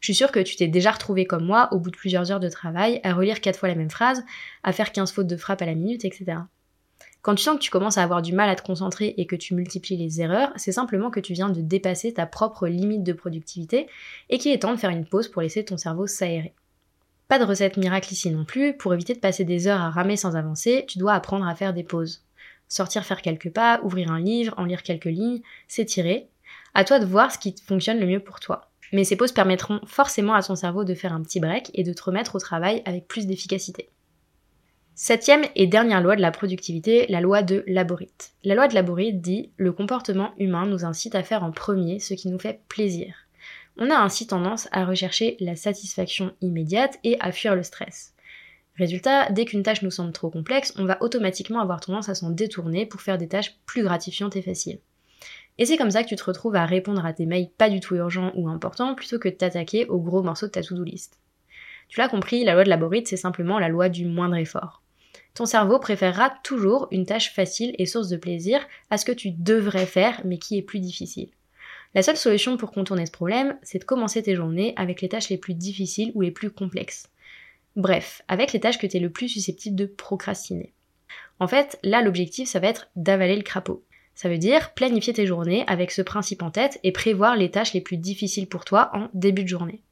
Je 0.00 0.06
suis 0.06 0.14
sûre 0.14 0.32
que 0.32 0.40
tu 0.40 0.56
t'es 0.56 0.66
déjà 0.66 0.90
retrouvé 0.90 1.24
comme 1.26 1.46
moi, 1.46 1.68
au 1.72 1.78
bout 1.78 1.90
de 1.90 1.96
plusieurs 1.96 2.32
heures 2.32 2.40
de 2.40 2.48
travail, 2.48 3.00
à 3.04 3.14
relire 3.14 3.40
quatre 3.40 3.58
fois 3.58 3.68
la 3.68 3.76
même 3.76 3.90
phrase, 3.90 4.24
à 4.62 4.72
faire 4.72 4.92
15 4.92 5.12
fautes 5.12 5.28
de 5.28 5.36
frappe 5.36 5.62
à 5.62 5.66
la 5.66 5.74
minute, 5.74 6.04
etc. 6.04 6.38
Quand 7.22 7.36
tu 7.36 7.44
sens 7.44 7.56
que 7.56 7.62
tu 7.62 7.70
commences 7.70 7.98
à 7.98 8.02
avoir 8.02 8.20
du 8.20 8.32
mal 8.32 8.50
à 8.50 8.56
te 8.56 8.62
concentrer 8.62 9.14
et 9.16 9.26
que 9.26 9.36
tu 9.36 9.54
multiplies 9.54 9.96
les 9.96 10.20
erreurs, 10.20 10.52
c'est 10.56 10.72
simplement 10.72 11.08
que 11.08 11.20
tu 11.20 11.34
viens 11.34 11.50
de 11.50 11.60
dépasser 11.60 12.12
ta 12.12 12.26
propre 12.26 12.66
limite 12.66 13.04
de 13.04 13.12
productivité 13.12 13.86
et 14.28 14.38
qu'il 14.38 14.50
est 14.50 14.58
temps 14.58 14.74
de 14.74 14.78
faire 14.78 14.90
une 14.90 15.06
pause 15.06 15.28
pour 15.28 15.40
laisser 15.40 15.64
ton 15.64 15.76
cerveau 15.76 16.08
s'aérer. 16.08 16.52
Pas 17.32 17.38
de 17.38 17.44
recette 17.44 17.78
miracle 17.78 18.12
ici 18.12 18.30
non 18.30 18.44
plus, 18.44 18.76
pour 18.76 18.92
éviter 18.92 19.14
de 19.14 19.18
passer 19.18 19.44
des 19.44 19.66
heures 19.66 19.80
à 19.80 19.88
ramer 19.88 20.18
sans 20.18 20.36
avancer, 20.36 20.84
tu 20.86 20.98
dois 20.98 21.14
apprendre 21.14 21.48
à 21.48 21.54
faire 21.54 21.72
des 21.72 21.82
pauses. 21.82 22.26
Sortir 22.68 23.06
faire 23.06 23.22
quelques 23.22 23.50
pas, 23.50 23.80
ouvrir 23.82 24.12
un 24.12 24.20
livre, 24.20 24.52
en 24.58 24.66
lire 24.66 24.82
quelques 24.82 25.06
lignes, 25.06 25.40
s'étirer. 25.66 26.28
À 26.74 26.84
toi 26.84 26.98
de 26.98 27.06
voir 27.06 27.32
ce 27.32 27.38
qui 27.38 27.54
fonctionne 27.66 27.98
le 27.98 28.06
mieux 28.06 28.20
pour 28.20 28.38
toi. 28.38 28.70
Mais 28.92 29.04
ces 29.04 29.16
pauses 29.16 29.32
permettront 29.32 29.80
forcément 29.86 30.34
à 30.34 30.42
ton 30.42 30.56
cerveau 30.56 30.84
de 30.84 30.92
faire 30.92 31.14
un 31.14 31.22
petit 31.22 31.40
break 31.40 31.70
et 31.72 31.84
de 31.84 31.94
te 31.94 32.02
remettre 32.02 32.34
au 32.34 32.38
travail 32.38 32.82
avec 32.84 33.08
plus 33.08 33.26
d'efficacité. 33.26 33.88
Septième 34.94 35.46
et 35.56 35.66
dernière 35.66 36.02
loi 36.02 36.16
de 36.16 36.20
la 36.20 36.32
productivité, 36.32 37.06
la 37.08 37.22
loi 37.22 37.42
de 37.42 37.64
Laborit. 37.66 38.12
La 38.44 38.54
loi 38.54 38.68
de 38.68 38.74
Laborit 38.74 39.14
dit 39.14 39.52
le 39.56 39.72
comportement 39.72 40.34
humain 40.36 40.66
nous 40.66 40.84
incite 40.84 41.14
à 41.14 41.22
faire 41.22 41.44
en 41.44 41.50
premier 41.50 41.98
ce 41.98 42.12
qui 42.12 42.28
nous 42.28 42.38
fait 42.38 42.60
plaisir 42.68 43.21
on 43.76 43.90
a 43.90 43.96
ainsi 43.96 44.26
tendance 44.26 44.68
à 44.72 44.84
rechercher 44.84 45.36
la 45.40 45.56
satisfaction 45.56 46.32
immédiate 46.40 46.98
et 47.04 47.16
à 47.20 47.32
fuir 47.32 47.54
le 47.54 47.62
stress. 47.62 48.14
Résultat, 48.76 49.30
dès 49.30 49.44
qu'une 49.44 49.62
tâche 49.62 49.82
nous 49.82 49.90
semble 49.90 50.12
trop 50.12 50.30
complexe, 50.30 50.72
on 50.76 50.84
va 50.84 51.02
automatiquement 51.02 51.60
avoir 51.60 51.80
tendance 51.80 52.08
à 52.08 52.14
s'en 52.14 52.30
détourner 52.30 52.86
pour 52.86 53.02
faire 53.02 53.18
des 53.18 53.28
tâches 53.28 53.56
plus 53.66 53.82
gratifiantes 53.82 54.36
et 54.36 54.42
faciles. 54.42 54.80
Et 55.58 55.66
c'est 55.66 55.76
comme 55.76 55.90
ça 55.90 56.02
que 56.02 56.08
tu 56.08 56.16
te 56.16 56.24
retrouves 56.24 56.56
à 56.56 56.64
répondre 56.64 57.04
à 57.04 57.12
tes 57.12 57.26
mails 57.26 57.50
pas 57.50 57.68
du 57.68 57.80
tout 57.80 57.94
urgents 57.96 58.32
ou 58.34 58.48
importants 58.48 58.94
plutôt 58.94 59.18
que 59.18 59.28
de 59.28 59.34
t'attaquer 59.34 59.86
aux 59.86 60.00
gros 60.00 60.22
morceaux 60.22 60.46
de 60.46 60.52
ta 60.52 60.62
to-do 60.62 60.82
list. 60.82 61.18
Tu 61.88 62.00
l'as 62.00 62.08
compris, 62.08 62.44
la 62.44 62.54
loi 62.54 62.64
de 62.64 62.70
Laborite, 62.70 63.08
c'est 63.08 63.18
simplement 63.18 63.58
la 63.58 63.68
loi 63.68 63.90
du 63.90 64.06
moindre 64.06 64.36
effort. 64.36 64.82
Ton 65.34 65.44
cerveau 65.44 65.78
préférera 65.78 66.30
toujours 66.42 66.88
une 66.90 67.04
tâche 67.04 67.34
facile 67.34 67.74
et 67.78 67.86
source 67.86 68.08
de 68.08 68.16
plaisir 68.16 68.66
à 68.90 68.96
ce 68.96 69.04
que 69.04 69.12
tu 69.12 69.30
devrais 69.30 69.86
faire 69.86 70.22
mais 70.24 70.38
qui 70.38 70.56
est 70.56 70.62
plus 70.62 70.80
difficile. 70.80 71.28
La 71.94 72.02
seule 72.02 72.16
solution 72.16 72.56
pour 72.56 72.72
contourner 72.72 73.04
ce 73.04 73.12
problème, 73.12 73.58
c'est 73.62 73.78
de 73.78 73.84
commencer 73.84 74.22
tes 74.22 74.34
journées 74.34 74.72
avec 74.76 75.02
les 75.02 75.08
tâches 75.08 75.28
les 75.28 75.36
plus 75.36 75.54
difficiles 75.54 76.12
ou 76.14 76.22
les 76.22 76.30
plus 76.30 76.50
complexes. 76.50 77.08
Bref, 77.76 78.22
avec 78.28 78.52
les 78.52 78.60
tâches 78.60 78.78
que 78.78 78.86
tu 78.86 78.96
es 78.96 79.00
le 79.00 79.10
plus 79.10 79.28
susceptible 79.28 79.76
de 79.76 79.86
procrastiner. 79.86 80.72
En 81.38 81.48
fait, 81.48 81.78
là 81.82 82.02
l'objectif 82.02 82.48
ça 82.48 82.60
va 82.60 82.68
être 82.68 82.88
d'avaler 82.96 83.36
le 83.36 83.42
crapaud. 83.42 83.84
Ça 84.14 84.28
veut 84.28 84.38
dire 84.38 84.72
planifier 84.74 85.12
tes 85.12 85.26
journées 85.26 85.64
avec 85.66 85.90
ce 85.90 86.02
principe 86.02 86.42
en 86.42 86.50
tête 86.50 86.78
et 86.82 86.92
prévoir 86.92 87.36
les 87.36 87.50
tâches 87.50 87.72
les 87.72 87.80
plus 87.80 87.96
difficiles 87.96 88.48
pour 88.48 88.64
toi 88.64 88.90
en 88.94 89.08
début 89.14 89.42
de 89.42 89.48
journée. 89.48 89.82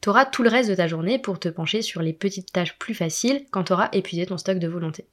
Tu 0.00 0.08
auras 0.08 0.26
tout 0.26 0.42
le 0.42 0.50
reste 0.50 0.68
de 0.68 0.74
ta 0.74 0.88
journée 0.88 1.18
pour 1.18 1.38
te 1.38 1.48
pencher 1.48 1.80
sur 1.80 2.02
les 2.02 2.12
petites 2.12 2.52
tâches 2.52 2.76
plus 2.78 2.94
faciles 2.94 3.46
quand 3.50 3.64
tu 3.64 3.72
auras 3.72 3.88
épuisé 3.92 4.26
ton 4.26 4.36
stock 4.36 4.58
de 4.58 4.66
volonté. 4.66 5.06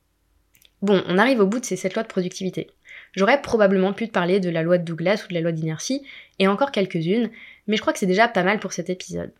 Bon, 0.81 1.03
on 1.07 1.17
arrive 1.17 1.41
au 1.41 1.47
bout 1.47 1.59
de 1.59 1.65
ces 1.65 1.75
7 1.75 1.93
lois 1.93 2.03
de 2.03 2.07
productivité. 2.07 2.67
J'aurais 3.15 3.41
probablement 3.41 3.93
pu 3.93 4.07
te 4.07 4.13
parler 4.13 4.39
de 4.39 4.49
la 4.49 4.63
loi 4.63 4.77
de 4.77 4.85
Douglas 4.85 5.23
ou 5.25 5.29
de 5.29 5.33
la 5.33 5.41
loi 5.41 5.51
d'inertie, 5.51 6.03
et 6.37 6.47
encore 6.47 6.71
quelques-unes, 6.71 7.29
mais 7.67 7.75
je 7.75 7.81
crois 7.81 7.93
que 7.93 7.99
c'est 7.99 8.05
déjà 8.05 8.27
pas 8.27 8.43
mal 8.43 8.59
pour 8.59 8.73
cet 8.73 8.89
épisode. 8.89 9.31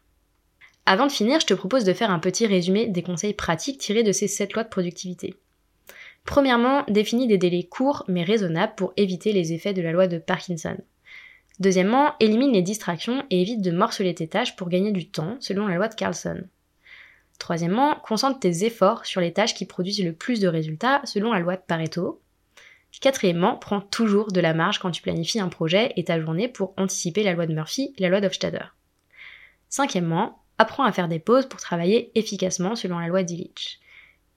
Avant 0.86 1.06
de 1.06 1.12
finir, 1.12 1.40
je 1.40 1.46
te 1.46 1.54
propose 1.54 1.84
de 1.84 1.94
faire 1.94 2.10
un 2.10 2.20
petit 2.20 2.48
résumé 2.48 2.88
des 2.88 3.04
conseils 3.04 3.34
pratiques 3.34 3.80
tirés 3.80 4.04
de 4.04 4.12
ces 4.12 4.28
7 4.28 4.54
lois 4.54 4.64
de 4.64 4.70
productivité. 4.70 5.36
Premièrement, 6.26 6.84
définis 6.88 7.28
des 7.28 7.38
délais 7.38 7.64
courts 7.64 8.06
mais 8.08 8.24
raisonnables 8.24 8.74
pour 8.76 8.94
éviter 8.98 9.34
les 9.34 9.54
effets 9.54 9.74
de 9.74 9.82
la 9.82 9.92
loi 9.92 10.08
de 10.08 10.18
Parkinson. 10.18 10.78
Deuxièmement, 11.60 12.14
élimine 12.20 12.54
les 12.54 12.62
distractions 12.62 13.26
et 13.30 13.42
évite 13.42 13.62
de 13.62 13.72
morceler 13.72 14.16
tes 14.16 14.28
tâches 14.28 14.56
pour 14.56 14.70
gagner 14.70 14.92
du 14.92 15.10
temps, 15.10 15.38
selon 15.40 15.68
la 15.68 15.76
loi 15.76 15.88
de 15.88 15.96
Carlson. 15.96 16.42
Troisièmement, 17.38 17.96
concentre 18.04 18.40
tes 18.40 18.66
efforts 18.66 19.06
sur 19.06 19.22
les 19.22 19.34
tâches 19.34 19.54
qui 19.54 19.66
produisent 19.66 20.04
le 20.04 20.14
plus 20.14 20.40
de 20.40 20.48
résultats, 20.48 21.02
selon 21.06 21.34
la 21.34 21.40
loi 21.40 21.56
de 21.56 21.62
Pareto. 21.66 22.22
Quatrièmement, 23.02 23.56
prends 23.56 23.82
toujours 23.82 24.32
de 24.32 24.42
la 24.42 24.54
marge 24.54 24.80
quand 24.80 24.92
tu 24.92 25.02
planifies 25.02 25.40
un 25.40 25.48
projet 25.48 25.94
et 25.96 26.04
ta 26.04 26.20
journée 26.20 26.48
pour 26.48 26.74
anticiper 26.78 27.24
la 27.24 27.34
loi 27.34 27.46
de 27.46 27.54
Murphy 27.54 27.94
et 27.98 28.02
la 28.02 28.10
loi 28.10 28.20
d'Hofstadter. 28.20 28.66
Cinquièmement, 29.70 30.44
apprends 30.58 30.84
à 30.84 30.92
faire 30.92 31.08
des 31.08 31.20
pauses 31.20 31.48
pour 31.48 31.60
travailler 31.60 32.12
efficacement 32.16 32.76
selon 32.76 33.00
la 33.00 33.08
loi 33.08 33.24
d'Illich. 33.24 33.80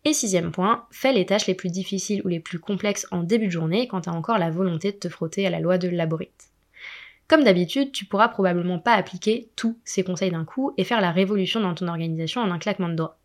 Et 0.05 0.13
sixième 0.13 0.53
point, 0.53 0.87
fais 0.91 1.13
les 1.13 1.27
tâches 1.27 1.47
les 1.47 1.55
plus 1.55 1.71
difficiles 1.71 2.23
ou 2.25 2.29
les 2.29 2.41
plus 2.41 2.59
complexes 2.59 3.07
en 3.11 3.23
début 3.23 3.47
de 3.47 3.53
journée 3.53 3.89
quand 3.89 4.03
tu 4.03 4.11
as 4.11 4.15
encore 4.15 4.39
la 4.39 4.51
volonté 4.51 4.93
de 4.93 4.97
te 4.97 5.09
frotter 5.09 5.47
à 5.47 5.51
la 5.51 5.61
loi 5.61 5.79
de 5.79 5.89
Laborite. 5.89 6.51
Comme 7.29 7.45
d'habitude, 7.45 7.93
tu 7.93 8.05
pourras 8.05 8.29
probablement 8.29 8.79
pas 8.79 8.95
appliquer 8.95 9.49
tous 9.57 9.79
ces 9.85 10.05
conseils 10.05 10.33
d'un 10.33 10.45
coup 10.45 10.75
et 10.77 10.85
faire 10.85 11.01
la 11.01 11.13
révolution 11.13 11.61
dans 11.61 11.75
ton 11.75 11.89
organisation 11.89 12.41
en 12.43 12.51
un 12.51 12.59
claquement 12.59 12.89
de 12.89 12.95
doigts. 12.95 13.19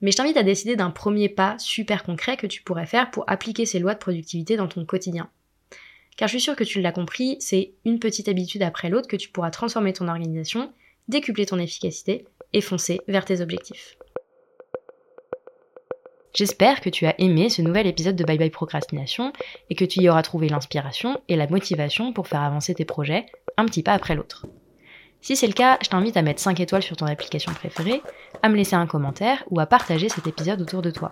Mais 0.00 0.12
je 0.12 0.16
t'invite 0.16 0.36
à 0.36 0.42
décider 0.42 0.76
d'un 0.76 0.90
premier 0.90 1.28
pas 1.28 1.58
super 1.58 2.04
concret 2.04 2.36
que 2.36 2.46
tu 2.46 2.62
pourrais 2.62 2.86
faire 2.86 3.10
pour 3.10 3.24
appliquer 3.26 3.66
ces 3.66 3.78
lois 3.78 3.94
de 3.94 3.98
productivité 3.98 4.56
dans 4.56 4.68
ton 4.68 4.84
quotidien. 4.84 5.28
Car 6.16 6.28
je 6.28 6.32
suis 6.32 6.40
sûre 6.40 6.56
que 6.56 6.64
tu 6.64 6.80
l'as 6.80 6.92
compris, 6.92 7.36
c'est 7.40 7.72
une 7.84 7.98
petite 7.98 8.28
habitude 8.28 8.62
après 8.62 8.90
l'autre 8.90 9.08
que 9.08 9.16
tu 9.16 9.28
pourras 9.28 9.50
transformer 9.50 9.92
ton 9.92 10.08
organisation, 10.08 10.72
décupler 11.08 11.46
ton 11.46 11.58
efficacité 11.58 12.24
et 12.52 12.60
foncer 12.60 13.00
vers 13.08 13.24
tes 13.24 13.40
objectifs. 13.40 13.96
J'espère 16.34 16.80
que 16.80 16.90
tu 16.90 17.06
as 17.06 17.20
aimé 17.20 17.48
ce 17.48 17.62
nouvel 17.62 17.86
épisode 17.86 18.16
de 18.16 18.24
Bye 18.24 18.38
Bye 18.38 18.50
Procrastination 18.50 19.32
et 19.70 19.74
que 19.74 19.84
tu 19.84 20.00
y 20.00 20.08
auras 20.08 20.22
trouvé 20.22 20.48
l'inspiration 20.48 21.20
et 21.28 21.36
la 21.36 21.48
motivation 21.48 22.12
pour 22.12 22.28
faire 22.28 22.42
avancer 22.42 22.74
tes 22.74 22.84
projets 22.84 23.26
un 23.56 23.64
petit 23.66 23.82
pas 23.82 23.92
après 23.92 24.14
l'autre. 24.14 24.46
Si 25.20 25.36
c'est 25.36 25.46
le 25.46 25.52
cas, 25.52 25.78
je 25.82 25.88
t'invite 25.88 26.16
à 26.16 26.22
mettre 26.22 26.40
5 26.40 26.60
étoiles 26.60 26.82
sur 26.82 26.96
ton 26.96 27.06
application 27.06 27.52
préférée, 27.52 28.02
à 28.42 28.48
me 28.48 28.56
laisser 28.56 28.76
un 28.76 28.86
commentaire 28.86 29.44
ou 29.50 29.60
à 29.60 29.66
partager 29.66 30.08
cet 30.08 30.26
épisode 30.26 30.60
autour 30.60 30.82
de 30.82 30.90
toi. 30.90 31.10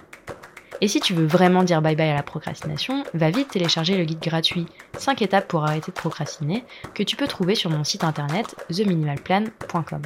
Et 0.80 0.88
si 0.88 1.00
tu 1.00 1.14
veux 1.14 1.26
vraiment 1.26 1.62
dire 1.62 1.80
bye 1.80 1.96
bye 1.96 2.10
à 2.10 2.14
la 2.14 2.22
procrastination, 2.22 3.04
va 3.14 3.30
vite 3.30 3.48
télécharger 3.48 3.96
le 3.96 4.04
guide 4.04 4.20
gratuit 4.20 4.66
5 4.98 5.22
étapes 5.22 5.48
pour 5.48 5.64
arrêter 5.64 5.90
de 5.90 5.96
procrastiner 5.96 6.64
que 6.94 7.02
tu 7.02 7.16
peux 7.16 7.26
trouver 7.26 7.54
sur 7.54 7.70
mon 7.70 7.82
site 7.82 8.04
internet 8.04 8.54
theminimalplan.com. 8.68 10.02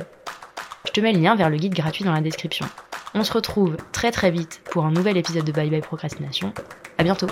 Je 0.86 0.92
te 0.92 1.00
mets 1.00 1.12
le 1.12 1.20
lien 1.20 1.34
vers 1.34 1.50
le 1.50 1.56
guide 1.56 1.74
gratuit 1.74 2.04
dans 2.04 2.12
la 2.12 2.20
description. 2.20 2.66
On 3.14 3.24
se 3.24 3.32
retrouve 3.32 3.76
très 3.92 4.12
très 4.12 4.30
vite 4.30 4.60
pour 4.70 4.84
un 4.84 4.92
nouvel 4.92 5.16
épisode 5.16 5.44
de 5.44 5.52
Bye 5.52 5.70
Bye 5.70 5.80
Procrastination. 5.80 6.52
À 6.98 7.02
bientôt 7.02 7.26